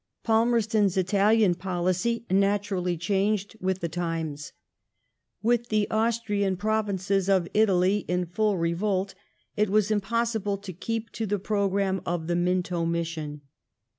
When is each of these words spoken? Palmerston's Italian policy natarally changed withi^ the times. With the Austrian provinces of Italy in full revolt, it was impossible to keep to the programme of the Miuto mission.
Palmerston's 0.23 0.97
Italian 0.97 1.53
policy 1.53 2.25
natarally 2.31 2.99
changed 2.99 3.55
withi^ 3.61 3.81
the 3.81 3.89
times. 3.89 4.51
With 5.43 5.69
the 5.69 5.87
Austrian 5.91 6.57
provinces 6.57 7.29
of 7.29 7.47
Italy 7.53 8.05
in 8.07 8.25
full 8.25 8.57
revolt, 8.57 9.13
it 9.55 9.69
was 9.69 9.91
impossible 9.91 10.57
to 10.57 10.73
keep 10.73 11.11
to 11.11 11.27
the 11.27 11.37
programme 11.37 12.01
of 12.03 12.25
the 12.25 12.33
Miuto 12.35 12.83
mission. 12.89 13.41